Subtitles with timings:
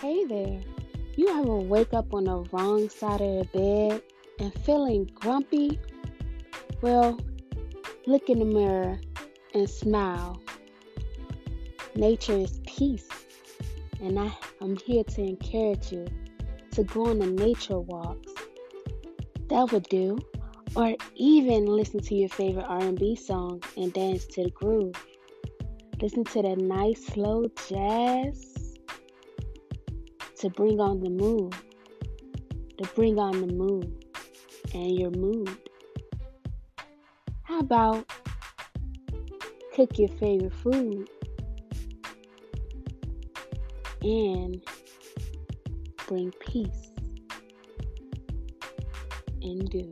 [0.00, 0.60] Hey there.
[1.16, 4.02] You ever wake up on the wrong side of the bed
[4.38, 5.80] and feeling grumpy?
[6.82, 7.18] Well,
[8.06, 9.00] look in the mirror
[9.54, 10.42] and smile.
[11.94, 13.08] Nature is peace,
[14.02, 14.30] and I,
[14.60, 16.06] I'm here to encourage you
[16.72, 18.34] to go on a nature walks.
[19.48, 20.18] That would do.
[20.74, 24.94] Or even listen to your favorite R&B song and dance to the groove.
[26.02, 28.55] Listen to that nice slow jazz
[30.38, 31.54] to bring on the mood,
[32.78, 34.04] to bring on the mood
[34.74, 35.56] and your mood.
[37.42, 38.10] How about
[39.74, 41.08] cook your favorite food
[44.02, 44.62] and
[46.06, 46.90] bring peace
[49.42, 49.90] and do?